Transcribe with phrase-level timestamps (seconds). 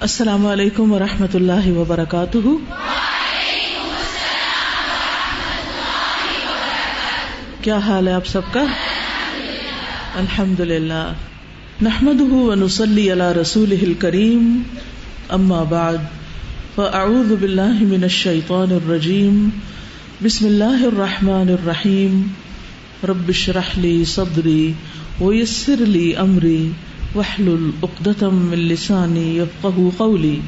[0.00, 2.38] السلام علیکم ورحمۃ اللہ وبرکاتہ۔
[7.60, 8.64] کیا حال ہے آپ سب کا؟
[10.14, 11.12] الحمد للہ
[11.82, 14.62] نحمد ونسلی علی رسول کریم
[15.28, 15.96] اما بعد،
[16.74, 19.48] فاعوذ باللہ من الشیطان الرجیم۔
[20.22, 22.22] بسم اللہ الرحمن الرحیم۔
[23.08, 24.72] رب اشرح لی صدری
[25.20, 26.70] ویسر لی امری۔
[27.14, 30.40] واحلل عقدة من لسانی يفقهوا قولی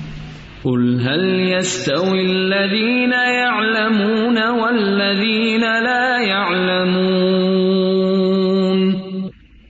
[0.64, 1.24] قل هل
[1.54, 7.48] يستوي الذين يعلمون والذين لا يعلمون؟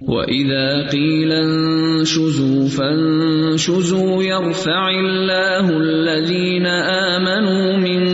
[0.09, 8.08] وإذا قيل انشزوا فانشزوا يرفع الله الذين آمنوا منكم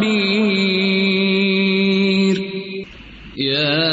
[0.00, 2.36] تعملون خبير.
[3.36, 3.90] يا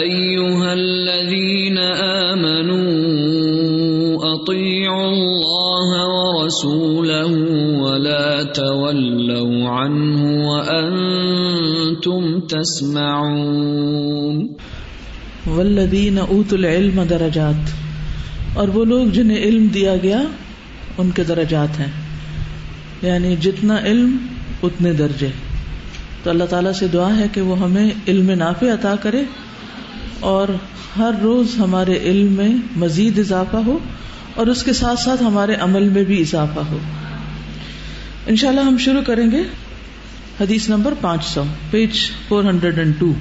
[0.00, 2.82] أيها الذين آمنوا
[4.34, 7.32] أطيعوا الله ورسوله
[7.80, 14.56] ولا تولوا عنه وأنتم تسمعون.
[15.46, 17.70] والذین اوت العلم درجات،
[18.54, 20.22] اور وہ لوگ جنہیں علم دیا گیا،
[20.98, 21.92] ان کے درجات ہیں.
[23.02, 24.16] یعنی جتنا علم
[24.62, 25.28] اتنے درجے۔
[26.22, 29.22] تو اللہ تعالیٰ سے دعا ہے کہ وہ ہمیں علم نافع عطا کرے
[30.20, 30.48] اور
[30.98, 33.78] ہر روز ہمارے علم میں مزید اضافہ ہو
[34.34, 36.78] اور اس کے ساتھ ساتھ ہمارے عمل میں بھی اضافہ ہو۔
[38.26, 39.42] انشاءاللہ ہم شروع کریں گے
[40.40, 41.90] حدیث نمبر پانچ سو، page
[42.28, 43.12] four hundred and two.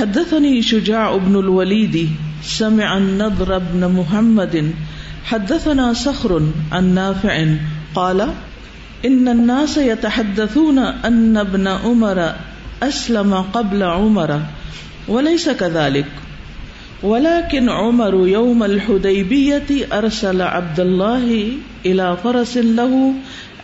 [0.00, 1.96] حدثني شجاع بن الوليد
[2.44, 4.56] سمع النضر بن محمد،
[5.32, 6.30] حدثنا صخر
[6.70, 7.36] عن نافع
[7.92, 8.20] قال
[9.04, 12.32] ان الناس يتحدثون ان ابن عمر
[12.82, 14.30] اسلم قبل عمر،
[15.08, 16.06] وليس كذلك.
[17.02, 21.48] ولكن عمر يوم الحديبية ارسل عبد الله
[21.86, 23.12] الى فرس له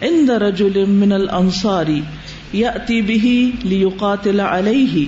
[0.03, 1.87] عند رجل من الانصار
[2.55, 5.05] يأتي به ليقاتل عليه.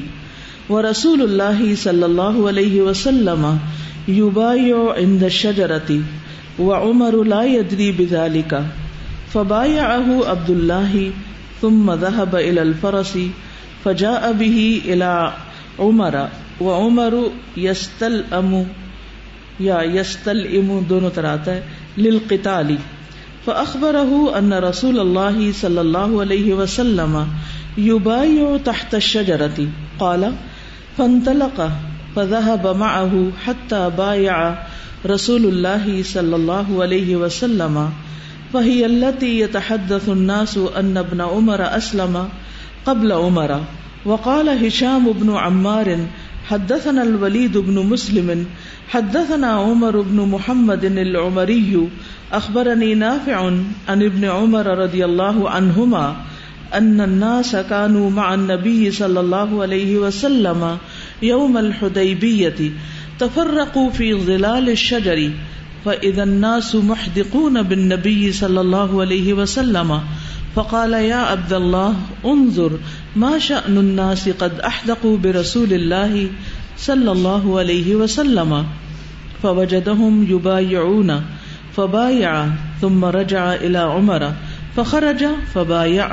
[0.68, 3.56] ورسول اللہ صلی اللہ علیہ وسلم
[4.08, 5.96] یبایع عند الشجرة،
[6.58, 8.54] وعمر لا يدري بذلك.
[9.34, 11.10] فبايعه عبد الله
[11.60, 13.18] ثم ذهب إلى الفرس
[13.84, 15.32] فجاء به إلى
[15.78, 16.28] عمر
[16.60, 18.64] وعمر يستلأم،
[19.60, 21.60] یا يستلئم دونوں طرح آتا ہے،
[21.98, 22.76] للقتال.
[23.46, 27.26] فأخبره أن رسول الله صلى الله عليه وسلم
[27.78, 29.68] يبايع تحت الشجرة.
[29.98, 30.32] قال،
[30.98, 31.72] فانطلق،
[32.16, 34.58] فذهب معه حتى بايع
[35.06, 37.90] رسول الله صلى الله عليه وسلم.
[38.52, 42.28] فهي التي يتحدث الناس أن ابن عمر أسلم
[42.86, 43.60] قبل عمر.
[44.04, 46.06] وقال هشام بن عمار،
[46.48, 48.46] حدثنا الوليد بن مسلم،
[48.88, 51.88] حدثنا عمر بن محمد العمري
[52.32, 53.36] أخبرني نافع
[53.88, 56.16] عن ابن عمر رضي الله عنهما
[56.74, 60.78] ان الناس كانوا مع النبي صلى الله عليه وسلم
[61.22, 62.70] يوم الحديبية
[63.18, 65.30] تفرقوا في ظلال الشجر.
[65.84, 70.00] فإذا الناس محدقون بالنبي صلى الله عليه وسلم
[70.54, 72.72] فقال يا عبد الله انظر
[73.16, 76.28] ما شأن الناس قد أحدقوا برسول الله
[76.78, 78.66] صلى الله عليه وسلم
[79.42, 81.20] فوجدهم يبايعون
[81.76, 82.46] فبايع
[82.80, 84.22] ثم رجع إلى عمر
[84.74, 86.06] فخرج فبايع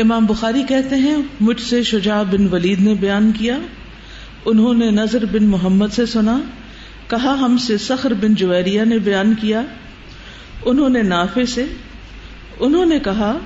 [0.00, 3.58] امام بخاری کہتے ہیں، مجھ سے شجاع بن ولید نے بیان کیا،
[4.44, 6.38] انہوں نے نظر بن محمد سے سنا
[7.08, 9.62] کہا ہم سے سخر بن جویریہ نے بیان کیا،
[10.64, 11.64] انہوں نے نافع سے،
[12.60, 13.38] انہوں نے کہا،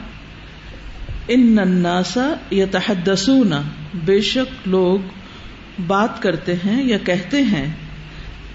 [1.29, 3.53] ان ناسا یا تحدسون
[4.05, 4.99] بے شک لوگ
[5.87, 7.67] بات کرتے ہیں یا کہتے ہیں،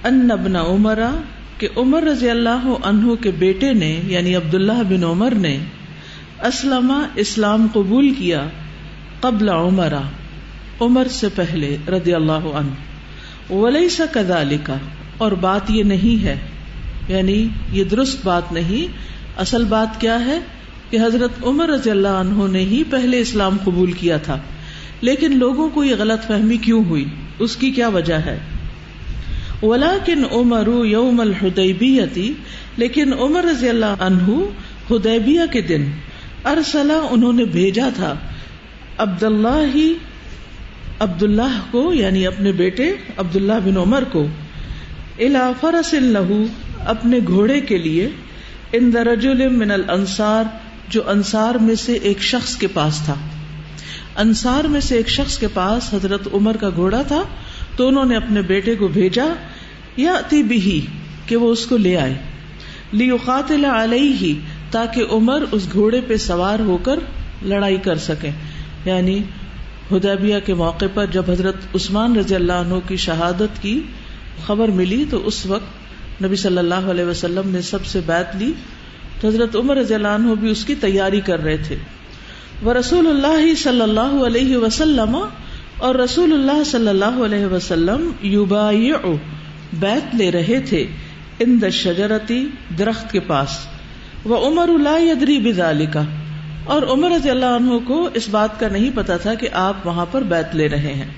[0.03, 1.11] ان ابن عمرا
[1.57, 5.57] کہ عمر رضی اللہ عنہ کے بیٹے نے یعنی عبداللہ بن عمر نے
[6.43, 8.47] اسلم اسلام قبول کیا
[9.19, 10.01] قبل عمرا
[10.81, 12.94] عمر سے پہلے رضی اللہ عنہ۔
[13.49, 14.71] ولیس کذالک،
[15.17, 16.35] اور بات یہ نہیں ہے
[17.07, 17.37] یعنی
[17.71, 18.93] یہ درست بات نہیں،
[19.39, 20.39] اصل بات کیا ہے
[20.89, 24.37] کہ حضرت عمر رضی اللہ عنہ نے ہی پہلے اسلام قبول کیا تھا،
[25.01, 27.05] لیکن لوگوں کو یہ غلط فہمی کیوں ہوئی؟
[27.39, 28.37] اس کی کیا وجہ ہے؟
[29.63, 32.31] ولاکن عمر یوم الحدیبیتی
[32.77, 34.39] لیکن عمر رضی اللہ عنہ
[34.91, 35.89] حدیبیہ کے دن
[36.45, 38.13] ارسلا انہوں نے بھیجا تھا
[38.97, 39.77] عبد اللہ
[41.01, 44.25] ہی عبد اللہ کو یعنی اپنے بیٹے عبد اللہ بن عمر کو
[45.19, 46.43] الا فرس لہو
[46.85, 48.09] اپنے گھوڑے کے لیے،
[48.73, 50.43] ان درجل من الانصار،
[50.89, 53.15] جو انصار میں سے ایک شخص کے پاس تھا۔
[54.15, 57.23] انصار میں سے ایک شخص کے پاس حضرت عمر کا گھوڑا تھا،
[57.75, 59.25] تو انہوں نے اپنے بیٹے کو بھیجا
[59.97, 60.81] یا اتی بھی
[61.25, 62.13] کہ وہ اس کو لے آئے۔
[62.93, 64.33] لی قاتل علیہ
[64.71, 66.99] تاکہ عمر اس گھوڑے پہ سوار ہو کر
[67.41, 68.29] لڑائی کر سکے۔
[68.85, 69.19] یعنی
[69.91, 73.81] ہدیبیہ کے موقع پر جب حضرت عثمان رضی اللہ عنہ کی شہادت کی
[74.45, 78.51] خبر ملی تو اس وقت نبی صلی اللہ علیہ وسلم نے سب سے بیت لی
[79.21, 81.75] تو حضرت عمر رضی اللہ عنہ بھی اس کی تیاری کر رہے تھے۔
[82.63, 85.17] وہ رسول اللہ صلی اللہ علیہ وسلم
[85.77, 88.71] اور رسول اللہ صلی اللہ علیہ وسلم یوبا
[89.79, 90.85] بیت لے رہے تھے
[91.39, 92.47] ان شجرتی
[92.77, 93.49] درخت کے پاس۔
[94.25, 96.01] وہ عمر اللہ یدری بزالی کا
[96.65, 100.05] اور عمر رضی اللہ عنہ کو اس بات کا نہیں پتا تھا کہ آپ وہاں
[100.11, 101.11] پر بیت لے رہے ہیں۔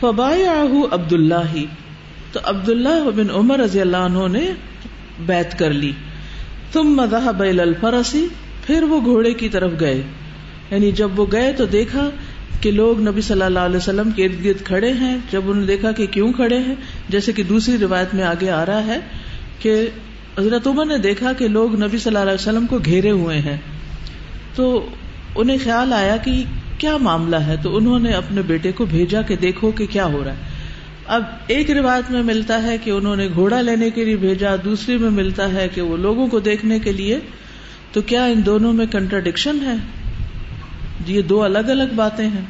[0.00, 0.34] فبا
[0.90, 1.56] عبد اللہ
[2.32, 4.52] تو عبد اللہ بن عمر رضی اللہ عنہ نے
[5.26, 5.92] بیت کر لی۔
[6.72, 8.26] تم مدح بیل الفرسی
[8.66, 10.02] پھر وہ گھوڑے کی طرف گئے۔
[10.70, 12.10] یعنی جب وہ گئے تو دیکھا
[12.60, 15.66] کہ لوگ نبی صلی اللہ علیہ وسلم کے ارد گرد کھڑے ہیں۔ جب انہوں نے
[15.66, 16.74] دیکھا کہ کیوں کھڑے ہیں،
[17.08, 19.00] جیسے کہ دوسری روایت میں آگے آ رہا ہے
[19.58, 19.86] کہ
[20.38, 23.56] حضرت عمر نے دیکھا کہ لوگ نبی صلی اللہ علیہ وسلم کو گھیرے ہوئے ہیں۔
[24.54, 24.88] تو
[25.34, 26.44] انہیں خیال آیا کہ
[26.78, 30.24] کیا معاملہ ہے؟ تو انہوں نے اپنے بیٹے کو بھیجا کہ دیکھو کہ کیا ہو
[30.24, 30.36] رہا ہے۔
[31.06, 34.98] اب ایک روایت میں ملتا ہے کہ انہوں نے گھوڑا لینے کے لیے بھیجا، دوسری
[34.98, 37.18] میں ملتا ہے کہ وہ لوگوں کو دیکھنے کے لیے۔
[37.92, 39.74] تو کیا ان دونوں میں کنٹراڈکشن ہے؟
[41.06, 42.44] یہ دو الگ الگ باتیں ہیں۔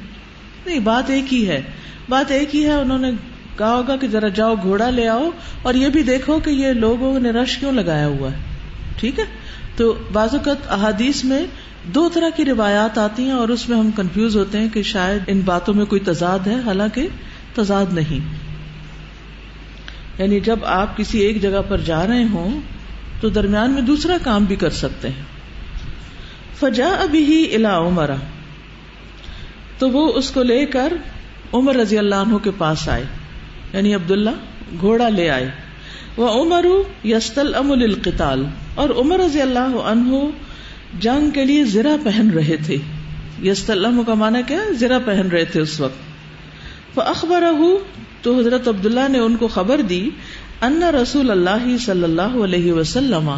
[0.67, 1.63] نہیں، بات ایک ہی ہے۔
[2.09, 3.11] بات ایک ہی ہے، انہوں نے
[3.59, 5.31] کہا ہوگا کہ ذرا جاؤ، گھوڑا لے آؤ
[5.63, 8.37] اور یہ بھی دیکھو کہ یہ لوگوں نے رش کیوں لگایا ہوا ہے؟
[9.01, 9.25] ٹھیک ہے؟
[9.77, 11.47] تو بعض اوقات احادیث میں
[11.85, 15.23] دو طرح کی روایات آتی ہیں اور اس میں ہم کنفیوز ہوتے ہیں کہ شاید
[15.27, 17.09] ان باتوں میں کوئی تضاد ہے، حالانکہ
[17.55, 18.35] تضاد نہیں۔
[20.19, 22.61] یعنی جب آپ کسی ایک جگہ پر جا رہے ہوں
[23.21, 25.23] تو درمیان میں دوسرا کام بھی کر سکتے ہیں۔
[26.61, 28.17] فجا ابھی ہی الا عمرا
[29.79, 30.93] تو وہ اس کو لے کر
[31.53, 33.05] عمر رضی اللہ عنہ کے پاس آئے۔
[33.73, 34.31] یعنی عبداللہ
[34.81, 35.51] گھوڑا لے آئے۔
[36.17, 36.67] وہ عمر
[37.05, 40.17] یستل ام القتال اور عمر رضی اللہ عنہ
[41.01, 42.77] جنگ کے لیے زرا پہن رہے تھے۔
[43.43, 43.71] یس
[44.07, 47.43] کا مانا کیا زرا پہن رہے تھے اس وقت۔ وہ اخبار
[48.23, 50.11] تو حضرت عبداللہ نے ان کو خبر دی
[50.61, 53.31] ان رسول اللہ صلی اللہ علیہ وسلم،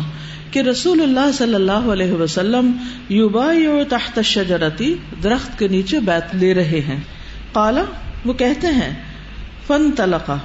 [0.50, 2.72] کہ رسول اللہ صلی اللہ علیہ وسلم
[3.08, 3.52] یوبا
[3.88, 7.00] تحت شجرتی درخت کے نیچے بیت لے رہے ہیں۔
[7.52, 7.82] کالا
[8.24, 9.02] وہ کہتے ہیں
[9.66, 10.36] فن تلقا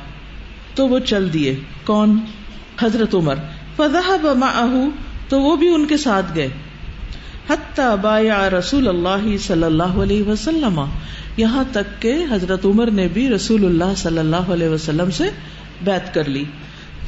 [0.76, 2.20] تو وہ چل دیے۔ کون؟
[2.80, 3.36] حضرت عمر۔
[3.80, 4.78] فضح بما
[5.30, 6.50] تو وہ بھی ان کے ساتھ گئے۔
[8.02, 10.82] بایا رسول اللہ صلی اللہ علیہ وسلم۔
[11.38, 15.30] یہاں تک کہ حضرت عمر نے بھی رسول اللہ صلی اللہ علیہ وسلم سے
[15.84, 16.44] بیت کر لی۔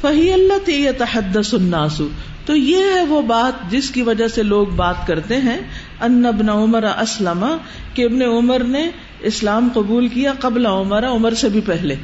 [0.00, 2.00] فہی اللہ تحدث الناس۔
[2.46, 5.58] تو یہ ہے وہ بات جس کی وجہ سے لوگ بات کرتے ہیں۔
[6.00, 7.56] ان ابن عمر اسلم،
[7.94, 8.90] کہ ابن عمر نے
[9.20, 11.94] اسلام قبول کیا قبل عمر عمر سے بھی پہلے۔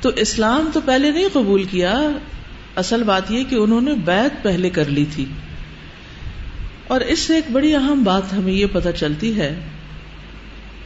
[0.00, 2.00] تو اسلام تو پہلے نہیں قبول کیا
[2.76, 5.24] اصل بات یہ کہ انہوں نے بیت پہلے کر لی تھی۔
[6.86, 9.54] اور اس سے ایک بڑی اہم بات ہمیں یہ پتا چلتی ہے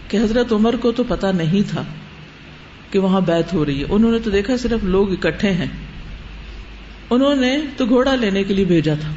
[0.08, 1.84] کہ حضرت عمر کو تو پتا نہیں تھا
[2.90, 5.66] کہ وہاں بیت ہو رہی ہے۔ انہوں نے تو دیکھا صرف لوگ اکٹھے ہیں۔
[7.10, 9.10] انہوں نے تو گھوڑا لینے کے لیے بھیجا تھا۔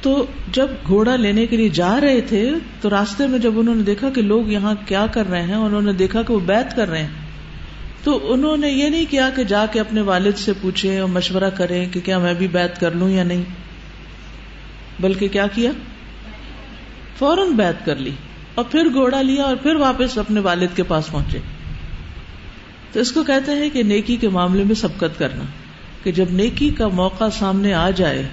[0.00, 2.50] تو جب گھوڑا لینے کے لیے جا رہے تھے
[2.80, 5.82] تو راستے میں جب انہوں نے دیکھا کہ لوگ یہاں کیا کر رہے ہیں، انہوں
[5.82, 7.23] نے دیکھا کہ وہ بیت کر رہے ہیں۔
[8.04, 11.50] تو انہوں نے یہ نہیں کیا کہ جا کے اپنے والد سے پوچھے اور مشورہ
[11.50, 13.42] کریں کہ کیا میں بھی بیت کر لوں یا نہیں؟
[15.00, 15.70] بلکہ کیا کیا؟
[17.18, 18.10] فوراً بیت کر لی
[18.54, 21.38] اور پھر گھوڑا لیا اور پھر واپس اپنے والد کے پاس پہنچے۔
[22.92, 25.44] تو اس کو کہتے ہیں کہ نیکی کے معاملے میں سبقت کرنا،
[26.02, 28.28] کہ جب نیکی کا موقع سامنے آ جائے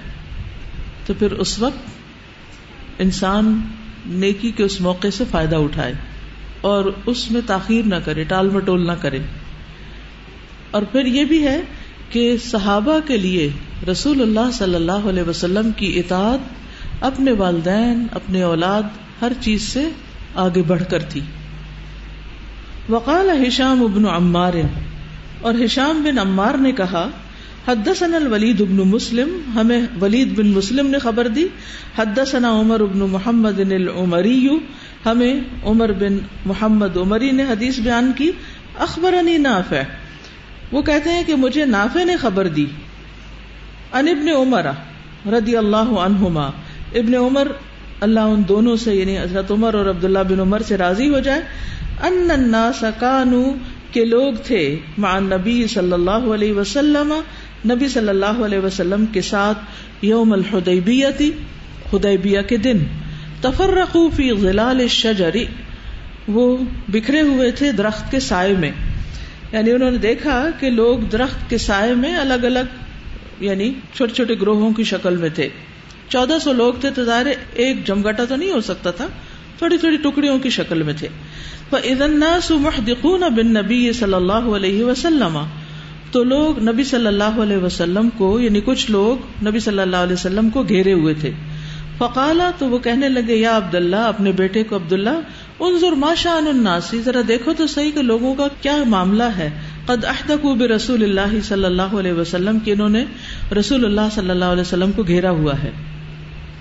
[1.06, 3.60] تو پھر اس وقت انسان
[4.06, 5.92] نیکی کے اس موقع سے فائدہ اٹھائے
[6.60, 9.18] اور اس میں تاخیر نہ کرے، ٹال مٹول نہ کرے۔
[10.72, 11.60] اور پھر یہ بھی ہے
[12.10, 13.48] کہ صحابہ کے لیے
[13.88, 18.82] رسول اللہ صلی اللہ علیہ وسلم کی اطاعت اپنے والدین، اپنے اولاد،
[19.20, 19.88] ہر چیز سے
[20.34, 21.20] آگے بڑھ کر تھی۔
[22.88, 24.52] وقال ہشام ابن عمار،
[25.40, 27.08] اور ہشام بن عمار نے کہا،
[27.68, 31.46] حدثنا الولید ابن مسلم، ہمیں ولید بن مسلم نے خبر دی۔
[31.98, 34.48] حدثنا عمر ابن محمد العمری،
[35.06, 38.30] ہمیں عمر بن محمد عمری نے حدیث بیان کی۔
[38.78, 39.82] اخبرنی نافع
[40.72, 42.66] وہ کہتے ہیں کہ مجھے نافع نے خبر دی۔
[43.92, 44.66] ان ابن عمر
[45.26, 46.46] ردی اللہ عنہما۔
[46.94, 47.48] ابن عمر
[48.00, 51.40] اللہ ان دونوں سے یعنی حضرت عمر اور عبداللہ بن عمر سے راضی ہو جائے۔
[52.02, 53.54] ان الناس کانو
[53.92, 57.20] کے لوگ تھے مع نبی صلی اللہ علیہ وسلم،
[57.66, 59.58] نبی صلی اللہ علیہ وسلم کے ساتھ
[60.02, 61.30] یوم الحدیبیہ تھی
[61.92, 62.78] حدیبیہ کے دن۔
[63.40, 65.36] تفرقوا فی ظلال الشجر۔
[66.28, 66.56] وہ
[66.88, 68.70] بکھرے ہوئے تھے درخت کے سائے میں۔
[69.52, 72.82] یعنی انہوں نے دیکھا کہ لوگ درخت کے سائے میں الگ الگ
[73.40, 75.48] یعنی چھوٹے چھوٹے گروہوں کی شکل میں تھے۔
[76.08, 79.06] چودہ سو لوگ تھے تو ظاہر ایک جمگٹا تو نہیں ہو سکتا تھا،
[79.58, 81.08] تھوڑی تھوڑی ٹکڑیوں کی شکل میں تھے۔
[83.28, 85.38] بن نبی صلی اللہ علیہ وسلم۔
[86.10, 90.12] تو لوگ نبی صلی اللہ علیہ وسلم کو یعنی کچھ لوگ نبی صلی اللہ علیہ
[90.12, 91.30] وسلم کو گھیرے ہوئے تھے۔
[91.98, 95.20] فقالا، تو وہ کہنے لگے، یا عبد اللہ اپنے بیٹے کو عبد اللہ
[95.60, 99.50] انظر ما شان الناسی ذرا دیکھو تو صحیح کہ لوگوں کا کیا معاملہ ہے۔
[99.86, 103.04] قد احتکو برسول اللہ صلی اللہ علیہ وسلم، کہ انہوں نے
[103.58, 105.70] رسول اللہ صلی اللہ علیہ وسلم کو گھیرا ہوا ہے۔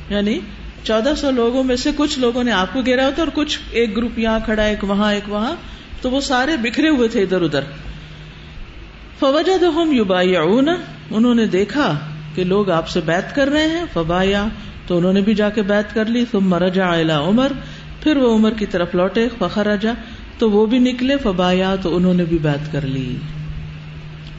[0.09, 0.39] یعنی
[0.83, 3.97] چودہ سو لوگوں میں سے کچھ لوگوں نے آپ کو گھیرا ہوتا اور کچھ ایک
[3.97, 5.55] گروپ یہاں کھڑا، ایک وہاں ایک وہاں،
[6.01, 7.61] تو وہ سارے بکھرے ہوئے تھے ادھر ادھر۔
[9.19, 10.21] فوجہ ہم یوبا
[11.11, 11.99] انہوں نے دیکھا
[12.35, 14.45] کہ لوگ آپ سے بیت کر رہے ہیں۔ فبایا
[14.87, 17.51] تو انہوں نے بھی جا کے بیت کر لی تم مرجا الا عمر،
[18.03, 19.93] پھر وہ عمر کی طرف لوٹے فخر جا
[20.37, 23.15] تو وہ بھی نکلے، فبایا، تو انہوں نے بھی بیت کر لی۔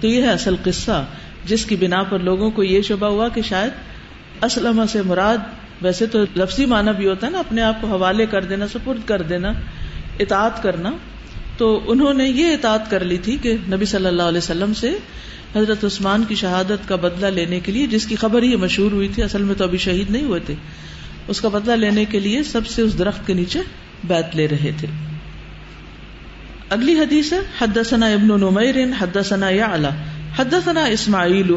[0.01, 1.05] تو یہ ہے اصل قصہ،
[1.45, 3.71] جس کی بنا پر لوگوں کو یہ شبہ ہوا کہ شاید
[4.45, 5.39] اسلم سے مراد،
[5.83, 9.09] ویسے تو لفظی معنی بھی ہوتا ہے نا، اپنے آپ کو حوالے کر دینا، سپرد
[9.09, 9.53] کر دینا،
[10.21, 10.91] اطاعت کرنا۔
[11.57, 14.99] تو انہوں نے یہ اطاعت کر لی تھی کہ نبی صلی اللہ علیہ وسلم سے
[15.56, 19.09] حضرت عثمان کی شہادت کا بدلہ لینے کے لیے جس کی خبر ہی مشہور ہوئی
[19.09, 20.54] تھی، اصل میں تو ابھی شہید نہیں ہوئے تھے۔
[21.28, 23.59] اس کا بدلہ لینے کے لیے سب سے اس درخت کے نیچے
[24.04, 24.88] بیت لے رہے تھے۔
[26.71, 29.90] اگلی حدیث ہے، حدثنا ابن نمیر، حدثنا یعلا
[30.38, 31.52] حدثنا اسماعیل۔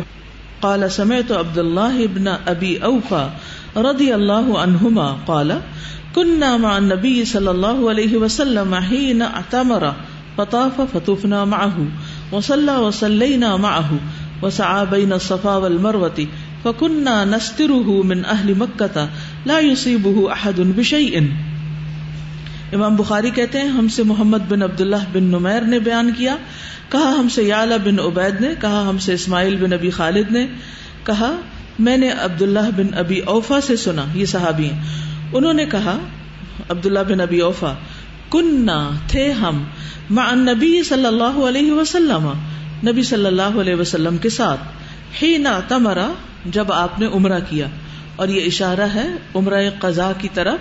[0.59, 3.27] قال، سمعت عبد الله ابن ابي اوفا
[3.75, 5.51] رضی اللہ عنہما قال
[6.13, 9.83] كنا مع النبي صلی اللہ علیہ وسلم حين اعتمر،
[10.35, 11.83] فطاف فطفنا معه۔
[12.36, 14.00] وصلى وصلينا معه
[14.42, 16.25] وسعى بين الصفا والمروة
[16.63, 19.08] فكنا نستره من اهل مكة
[19.46, 21.20] لا يصيبه احد بشيء.
[22.74, 26.36] امام بخاری کہتے ہیں، ہم سے محمد بن عبداللہ بن نمیر نے بیان کیا،
[26.89, 30.48] کہا ہم سے یعلا بن عبید نے، کہا ہم سے اسماعیل بن ابی خالد نے،
[31.04, 31.36] کہا
[31.80, 34.82] میں نے عبداللہ بن ابی اوفا سے سنا، یہ صحابی ہیں۔
[35.34, 35.98] انہوں نے کہا،
[36.70, 37.74] عبداللہ بن ابی اوفا
[38.32, 39.63] کننا تھے ہم،
[40.10, 42.32] مع نبی صلی اللہ علیہ وسلم،
[42.88, 44.60] نبی صلی اللہ علیہ وسلم کے ساتھ۔
[45.24, 46.12] ہی نا تمرا،
[46.46, 47.67] جب آپ نے عمرہ کیا۔
[48.15, 50.60] اور یہ اشارہ ہے عمرہ قضاء کی طرف،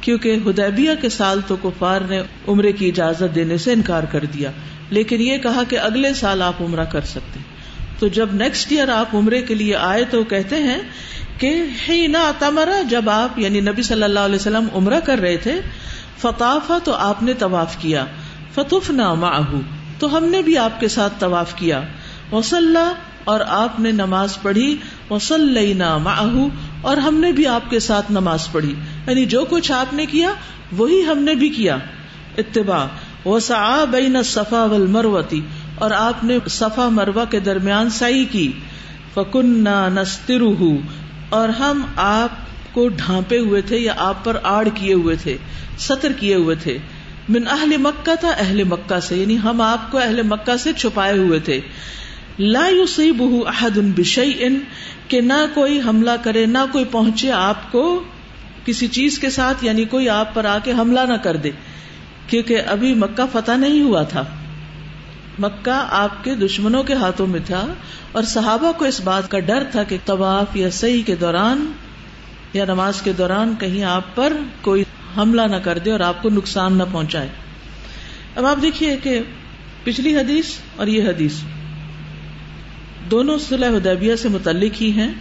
[0.00, 4.50] کیونکہ ہدیبیہ کے سال تو کفار نے عمرے کی اجازت دینے سے انکار کر دیا۔
[4.90, 7.40] لیکن یہ کہا کہ اگلے سال آپ عمرہ کر سکتے۔
[7.98, 10.78] تو جب نیکسٹ ایئر آپ عمرے کے لیے آئے تو کہتے ہیں
[11.38, 11.54] کہ
[11.88, 15.60] ہی نہ تمرا، جب آپ یعنی نبی صلی اللہ علیہ وسلم عمرہ کر رہے تھے
[16.22, 18.06] فتافا تو آپ نے طواف کیا
[18.54, 19.60] فتف نہ ماہو
[19.98, 21.80] تو ہم نے بھی آپ کے ساتھ طواف کیا۔
[22.32, 22.92] وسلح
[23.24, 24.76] اور آپ نے نماز پڑھی
[25.10, 26.48] وسلح ماہو
[26.82, 28.74] اور ہم نے بھی آپ کے ساتھ نماز پڑھی۔
[29.06, 30.28] یعنی جو کچھ آپ نے کیا،
[30.72, 31.78] وہی ہم نے بھی کیا۔
[32.38, 32.86] اتباع
[33.24, 33.38] وہ
[33.90, 35.40] بین صفا ول مروتی
[35.74, 38.52] اور آپ نے صفا مروا کے درمیان سائی کی۔
[39.14, 40.42] فکن نستر
[41.28, 42.28] اور ہم آپ
[42.72, 45.36] کو ڈھانپے ہوئے تھے یا آپ پر آڑ کیے ہوئے تھے،
[45.78, 46.78] سطر کیے ہوئے تھے۔
[47.28, 51.18] من اہل مکہ تھا اہل مکہ سے یعنی ہم آپ کو اہل مکہ سے چھپائے
[51.18, 51.60] ہوئے تھے۔
[52.38, 54.48] لا يصيبه احد بشيء
[55.08, 58.02] کہ نہ کوئی حملہ کرے، نہ کوئی پہنچے آپ کو
[58.64, 61.50] کسی چیز کے ساتھ یعنی کوئی آپ پر آ کے حملہ نہ کر دے۔
[62.26, 64.24] کیونکہ ابھی مکہ فتح نہیں ہوا تھا۔
[65.38, 67.66] مکہ آپ کے دشمنوں کے ہاتھوں میں تھا
[68.12, 71.72] اور صحابہ کو اس بات کا ڈر تھا کہ طواف یا صحیح کے دوران
[72.52, 74.84] یا نماز کے دوران کہیں آپ پر کوئی
[75.16, 77.28] حملہ نہ کر دے اور آپ کو نقصان نہ پہنچائے۔
[78.36, 79.20] اب آپ دیکھیے کہ
[79.84, 81.32] پچھلی حدیث اور یہ حدیث
[83.10, 85.12] دونوں صلح حدیبیہ سے متعلق ہی ہیں،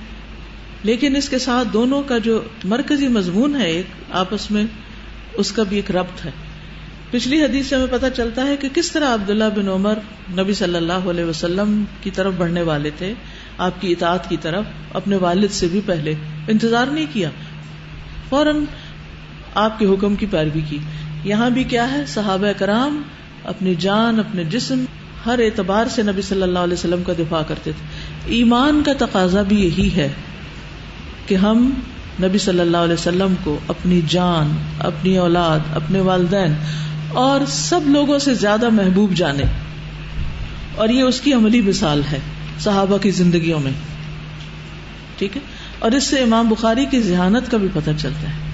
[0.84, 4.64] لیکن اس کے ساتھ دونوں کا جو مرکزی مضمون ہے، ایک آپس میں
[5.34, 6.32] اس کا بھی ایک ربط ہے۔
[7.12, 9.98] پچھلی حدیث سے ہمیں پتہ چلتا ہے کہ کس طرح عبداللہ بن عمر
[10.38, 13.14] نبی صلی اللہ علیہ وسلم کی طرف بڑھنے والے تھے۔
[13.62, 14.64] آپ کی اطاعت کی طرف
[14.94, 16.14] اپنے والد سے بھی پہلے
[16.48, 17.30] انتظار نہیں کیا،
[18.30, 18.56] فوراً
[19.56, 20.78] آپ کے حکم کی پیروی کی۔
[21.24, 23.02] یہاں بھی کیا ہے، صحابہ کرام
[23.44, 24.86] اپنی جان، اپنے جسم
[25.26, 27.88] ہر اعتبار سے نبی صلی اللہ علیہ وسلم کا دفاع کرتے تھے۔
[28.26, 30.10] ایمان کا تقاضا بھی یہی ہے
[31.28, 31.72] کہ ہم
[32.24, 36.54] نبی صلی اللہ علیہ وسلم کو اپنی جان، اپنی اولاد، اپنے والدین
[37.14, 39.44] اور سب لوگوں سے زیادہ محبوب جانے
[40.76, 42.20] اور یہ اس کی عملی مثال ہے۔
[42.60, 43.72] صحابہ کی زندگیوں میں۔
[45.18, 45.42] ٹھیک ہے؟
[45.80, 48.52] اور اس سے امام بخاری کی ذہانت کا بھی پتہ چلتا ہے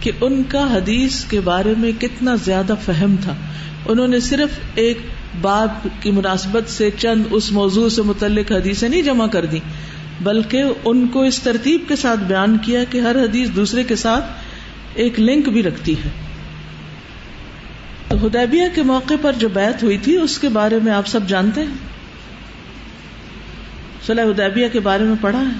[0.00, 3.34] کہ ان کا حدیث کے بارے میں کتنا زیادہ فہم تھا۔
[3.86, 4.98] انہوں نے صرف ایک
[5.40, 9.58] باب کی مناسبت سے چند اس موضوع سے متعلق حدیثیں نہیں جمع کر دی
[10.20, 14.24] بلکہ ان کو اس ترتیب کے ساتھ بیان کیا کہ ہر حدیث دوسرے کے ساتھ
[14.94, 16.10] ایک لنک بھی رکھتی ہے۔
[18.08, 21.28] تو ہدیبیہ کے موقع پر جو بیعت ہوئی تھی، اس کے بارے میں آپ سب
[21.28, 21.95] جانتے ہیں؟
[24.06, 25.54] صلح حدیبیہ کے بارے میں پڑھا ہے؟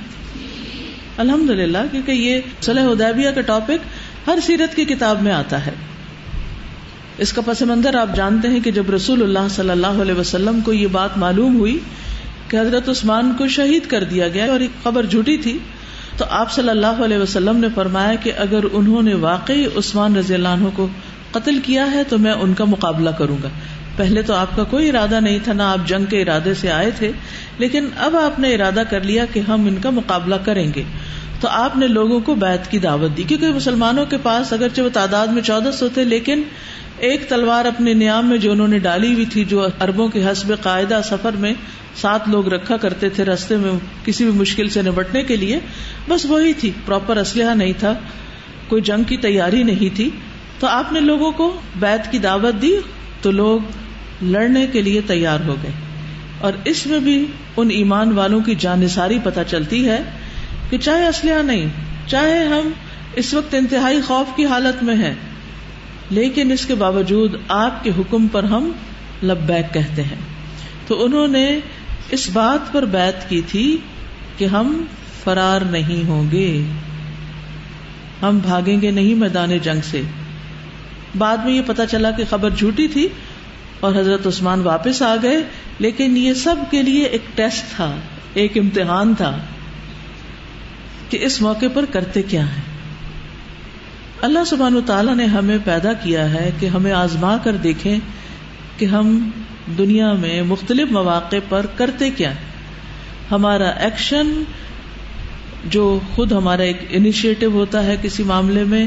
[1.18, 3.86] الحمد للہ کیونکہ یہ صلح حدیبیہ کا ٹاپک
[4.26, 5.72] ہر سیرت کی کتاب میں آتا ہے۔
[7.18, 10.60] اس کا پس منظر آپ جانتے ہیں کہ جب رسول اللہ صلی اللہ علیہ وسلم
[10.60, 11.78] کو یہ بات معلوم ہوئی
[12.48, 15.58] کہ حضرت عثمان کو شہید کر دیا گیا اور ایک خبر جھوٹی تھی،
[16.16, 20.34] تو آپ صلی اللہ علیہ وسلم نے فرمایا کہ اگر انہوں نے واقعی عثمان رضی
[20.34, 20.88] اللہ عنہ کو
[21.30, 23.48] قتل کیا ہے تو میں ان کا مقابلہ کروں گا۔
[23.96, 26.90] پہلے تو آپ کا کوئی ارادہ نہیں تھا، نہ آپ جنگ کے ارادے سے آئے
[26.90, 27.12] تھے
[27.58, 30.82] لیکن اب آپ نے ارادہ کر لیا کہ ہم ان کا مقابلہ کریں گے۔
[31.40, 34.88] تو آپ نے لوگوں کو بیت کی دعوت دی۔ کیونکہ مسلمانوں کے پاس اگرچہ وہ
[34.92, 36.42] تعداد میں چودہ سو تھے، لیکن
[36.98, 40.62] ایک تلوار اپنے نیام میں جو انہوں نے ڈالی ہوئی تھی، جو اربوں کے حسب
[40.62, 41.54] قاعدہ سفر میں
[41.96, 43.72] سات لوگ رکھا کرتے تھے رستے میں
[44.04, 45.58] کسی بھی مشکل سے نبٹنے کے لیے،
[46.08, 47.94] بس وہی تھی۔ پراپر اسلحہ نہیں تھا،
[48.68, 50.10] کوئی جنگ کی تیاری نہیں تھی۔
[50.58, 52.76] تو آپ نے لوگوں کو بیت کی دعوت دی،
[53.22, 53.60] تو لوگ
[54.22, 55.85] لڑنے کے لیے تیار ہو گئے۔
[56.40, 57.26] اور اس میں بھی
[57.56, 59.98] ان ایمان والوں کی جانساری پتہ چلتی ہے
[60.70, 61.66] کہ چاہے اسلحہ نہیں،
[62.06, 62.70] چاہے ہم
[63.14, 65.14] اس وقت انتہائی خوف کی حالت میں ہیں،
[66.10, 68.72] لیکن اس کے باوجود آپ کے حکم پر ہم
[69.22, 70.20] لبیک کہتے ہیں۔
[70.86, 71.60] تو انہوں نے
[72.10, 73.76] اس بات پر بیت کی تھی
[74.38, 74.84] کہ ہم
[75.24, 76.62] فرار نہیں ہوں گے۔
[78.22, 80.00] ہم بھاگیں گے نہیں میدان جنگ سے۔
[81.18, 83.08] بعد میں یہ پتا چلا کہ خبر جھوٹی تھی
[83.86, 85.42] اور حضرت عثمان واپس آ گئے،
[85.78, 87.96] لیکن یہ سب کے لیے ایک ٹیسٹ تھا،
[88.34, 89.38] ایک امتحان تھا
[91.10, 92.62] کہ اس موقع پر کرتے کیا ہیں۔
[94.22, 97.98] اللہ سبحان تعالیٰ نے ہمیں پیدا کیا ہے کہ ہمیں آزما کر دیکھیں
[98.76, 99.30] کہ ہم
[99.78, 102.32] دنیا میں مختلف مواقع پر کرتے کیا
[103.30, 104.42] ہمارا ایکشن
[105.64, 108.86] جو خود ہمارا ایک انیشیٹو ہوتا ہے کسی معاملے میں،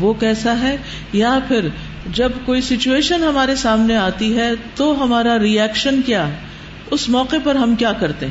[0.00, 0.76] وہ کیسا ہے؟
[1.12, 1.68] یا پھر
[2.12, 6.28] جب کوئی سچویشن ہمارے سامنے آتی ہے تو ہمارا ریئیکشن کیا؟
[6.90, 8.26] اس موقع پر ہم کیا کرتے؟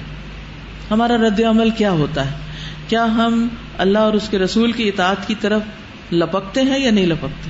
[0.92, 2.36] ہمارا رد عمل کیا ہوتا ہے؟
[2.88, 5.62] کیا ہم اللہ اور اس کے رسول کی اطاعت کی طرف
[6.12, 7.50] لپکتے ہیں یا نہیں لپکتے؟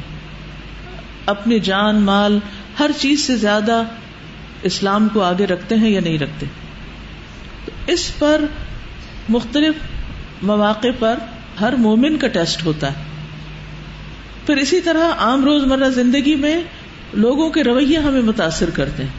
[1.25, 2.39] اپنی جان، مال،
[2.79, 3.83] ہر چیز سے زیادہ
[4.61, 6.45] اسلام کو آگے رکھتے ہیں یا نہیں رکھتے؟
[7.65, 8.41] تو اس پر
[9.29, 9.75] مختلف
[10.43, 11.15] مواقع پر
[11.61, 13.14] ہر مومن کا ٹیسٹ ہوتا ہے۔
[14.45, 16.62] پھر اسی طرح عام روز مرہ زندگی میں
[17.13, 19.10] لوگوں کے رویے ہمیں متاثر کرتے ہیں۔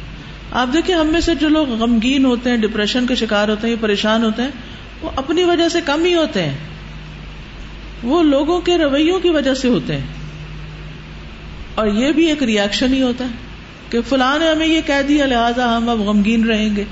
[0.51, 3.75] آپ دیکھیں ہم میں سے جو لوگ غمگین ہوتے ہیں ڈپریشن کے شکار ہوتے ہیں،
[3.75, 4.51] یا پریشان ہوتے ہیں،
[5.01, 6.57] وہ اپنی وجہ سے کم ہی ہوتے ہیں۔
[8.03, 10.07] وہ لوگوں کے رویوں کی وجہ سے ہوتے ہیں۔
[11.75, 13.31] اور یہ بھی ایک ریئیکشن ہی ہوتا ہے
[13.91, 16.85] کہ فلاں نے ہمیں یہ کہہ دیا، لہٰذا ہم اب غمگین رہیں گے۔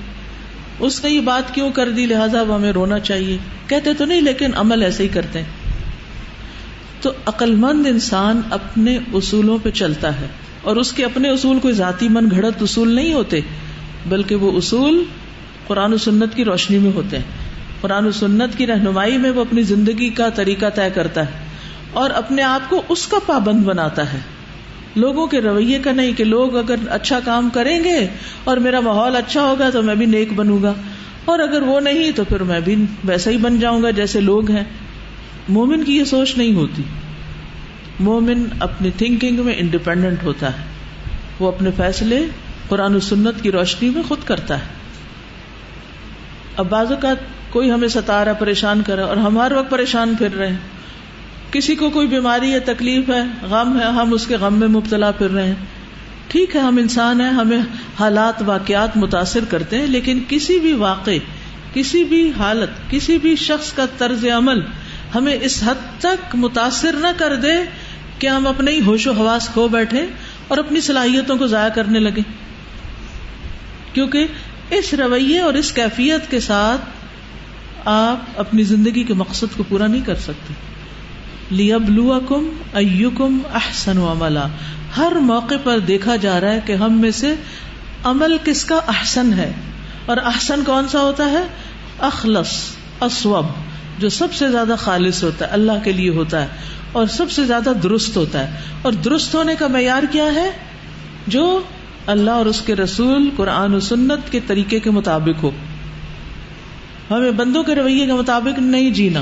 [0.79, 4.21] اس نے یہ بات کیوں کر دی؟ لہٰذا اب ہمیں رونا چاہیے۔ کہتے تو نہیں،
[4.21, 5.64] لیکن عمل ایسے ہی کرتے ہیں۔
[7.05, 10.27] تو عقل مند انسان اپنے اصولوں پہ چلتا ہے
[10.63, 13.41] اور اس کے اپنے اصول کوئی ذاتی من گھڑت اصول نہیں ہوتے،
[14.09, 15.03] بلکہ وہ اصول
[15.67, 17.43] قرآن و سنت کی روشنی میں ہوتے ہیں۔
[17.81, 21.43] قرآن و سنت کی رہنمائی میں وہ اپنی زندگی کا طریقہ طے کرتا ہے
[21.93, 24.21] اور اپنے آپ کو اس کا پابند بناتا ہے۔
[24.97, 27.97] لوگوں کے رویے کا نہیں کہ لوگ اگر اچھا کام کریں گے
[28.45, 30.73] اور میرا ماحول اچھا ہوگا تو میں بھی نیک بنوں گا،
[31.25, 34.51] اور اگر وہ نہیں تو پھر میں بھی ویسا ہی بن جاؤں گا جیسے لوگ
[34.51, 34.65] ہیں۔
[35.49, 36.83] مومن کی یہ سوچ نہیں ہوتی۔
[38.01, 40.65] مومن اپنی تھنکنگ میں انڈیپینڈنٹ ہوتا ہے۔
[41.39, 42.27] وہ اپنے فیصلے
[42.69, 44.65] قرآن و سنت کی روشنی میں خود کرتا ہے۔
[46.57, 47.17] اب بعض اوقات
[47.51, 50.57] کوئی ہمیں ستارا پریشان کرے اور ہم ہر وقت پریشان پھر رہے ہیں۔
[51.51, 55.11] کسی کو کوئی بیماری یا تکلیف ہے، غم ہے، ہم اس کے غم میں مبتلا
[55.11, 55.55] پھر رہے ہیں۔
[56.29, 57.59] ٹھیک ہے، ہم انسان ہیں، ہمیں
[58.01, 61.11] حالات، واقعات متاثر کرتے ہیں، لیکن کسی بھی واقع
[61.75, 64.61] کسی بھی حالت، کسی بھی شخص کا طرز عمل
[65.15, 67.53] ہمیں اس حد تک متاثر نہ کر دے
[68.19, 70.07] کہ ہم اپنے ہی ہوش و حواس کھو بیٹھے
[70.49, 72.21] اور اپنی صلاحیتوں کو ضائع کرنے لگے۔
[73.93, 74.27] کیونکہ
[74.71, 76.81] اس رویے اور اس کیفیت کے ساتھ
[77.85, 80.55] آپ اپنی زندگی کے مقصد کو پورا نہیں کر سکتے۔
[81.51, 84.47] لیبلوکم ایکم احسن عملا۔
[84.97, 87.35] ہر موقع پر دیکھا جا رہا ہے کہ ہم میں سے
[88.05, 89.53] عمل کس کا احسن ہے
[90.07, 91.47] اور احسن کون سا ہوتا ہے؟
[91.99, 92.51] اخلص،
[93.01, 93.64] اسوب۔
[93.99, 96.47] جو سب سے زیادہ خالص ہوتا ہے، اللہ کے لیے ہوتا ہے،
[96.93, 100.51] اور سب سے زیادہ درست ہوتا ہے۔ اور درست ہونے کا معیار کیا ہے؟
[101.27, 101.61] جو
[102.07, 105.51] اللہ اور اس کے رسول قرآن و سنت کے طریقے کے مطابق ہو۔
[107.11, 109.21] ہمیں بندوں کے رویے کے مطابق نہیں جینا۔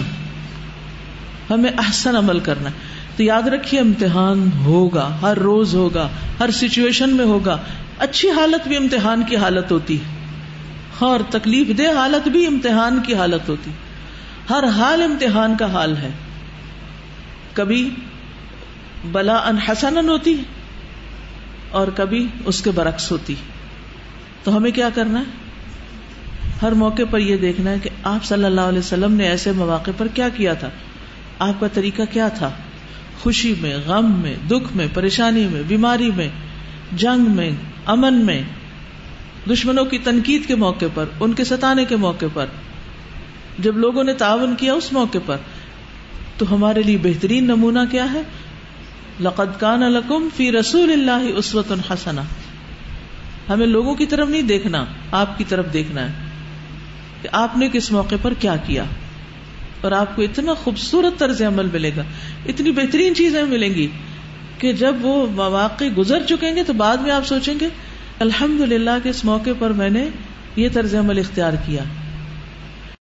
[1.50, 2.74] ہمیں احسن عمل کرنا ہے۔
[3.16, 6.08] تو یاد رکھیے، امتحان ہوگا، ہر روز ہوگا،
[6.40, 7.56] ہر سچویشن میں ہوگا۔
[7.98, 10.04] اچھی حالت بھی امتحان کی حالت ہوتی ہے۔
[11.02, 13.70] ہاں، اور تکلیف دہ حالت بھی امتحان کی حالت ہوتی
[14.50, 16.10] ہر حال امتحان کا حال ہے۔
[17.52, 17.90] کبھی
[19.12, 20.42] بلا ان حسن ہوتی
[21.70, 23.34] اور کبھی اس کے برعکس ہوتی
[24.44, 25.24] تو ہمیں کیا کرنا ہے؟
[26.62, 29.90] ہر موقع پر یہ دیکھنا ہے کہ آپ صلی اللہ علیہ وسلم نے ایسے مواقع
[29.96, 30.68] پر کیا کیا تھا؟
[31.38, 32.50] آپ کا طریقہ کیا تھا؟
[33.20, 36.28] خوشی میں، غم میں، دکھ میں، پریشانی میں، بیماری میں،
[36.92, 37.50] جنگ میں،
[37.86, 38.42] امن میں۔
[39.50, 42.46] دشمنوں کی تنقید کے موقع پر، ان کے ستانے کے موقع پر۔
[43.58, 45.36] جب لوگوں نے تعاون کیا اس موقع پر،
[46.38, 48.22] تو ہمارے لیے بہترین نمونہ کیا ہے؟
[49.20, 52.22] لقد کان لکم فی رسول اللہ اسوت الحسنا
[53.48, 56.12] ہمیں لوگوں کی طرف نہیں دیکھنا، آپ کی طرف دیکھنا ہے
[57.22, 58.84] کہ آپ نے کس موقع پر کیا کیا۔
[59.80, 62.02] اور آپ کو اتنا خوبصورت طرز عمل ملے گا،
[62.46, 63.86] اتنی بہترین چیزیں ملیں گی
[64.58, 67.68] کہ جب وہ مواقع گزر چکیں گے تو بعد میں آپ سوچیں گے
[68.18, 70.08] الحمد للہ کے اس موقع پر میں نے
[70.56, 71.82] یہ طرز عمل اختیار کیا۔